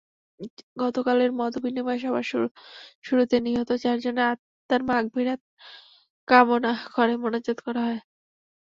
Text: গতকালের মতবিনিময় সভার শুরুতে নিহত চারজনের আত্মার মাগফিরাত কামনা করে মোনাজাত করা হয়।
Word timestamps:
গতকালের 0.77 1.31
মতবিনিময় 1.39 1.99
সভার 1.99 2.25
শুরুতে 3.03 3.35
নিহত 3.45 3.69
চারজনের 3.83 4.25
আত্মার 4.31 4.81
মাগফিরাত 4.89 5.41
কামনা 6.27 6.71
করে 6.95 7.13
মোনাজাত 7.21 7.59
করা 7.65 7.81
হয়। 7.87 7.99